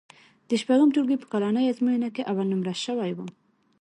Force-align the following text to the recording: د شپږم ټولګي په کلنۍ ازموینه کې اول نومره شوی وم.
د 0.49 0.49
شپږم 0.61 0.89
ټولګي 0.95 1.17
په 1.19 1.27
کلنۍ 1.33 1.65
ازموینه 1.67 2.09
کې 2.15 2.27
اول 2.31 2.47
نومره 2.53 2.73
شوی 2.85 3.11
وم. 3.13 3.29